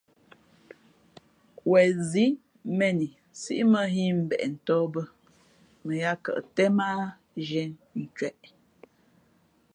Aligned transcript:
Wen 1.69 1.93
zí 2.11 2.23
mēn 2.77 2.97
i 3.07 3.09
nsíʼ 3.37 3.61
mᾱ 3.71 3.81
nhᾱ 3.93 4.03
ī 4.05 4.07
mbeʼ 4.23 4.43
tᾱh 4.65 4.83
bᾱ 4.93 5.01
mα 5.87 5.91
yāā 6.01 6.15
kαʼ 6.23 6.39
tén 6.55 6.71
mά 6.77 6.87
á 7.03 7.05
zhīē 7.45 7.63
ncwěʼ. 8.01 8.37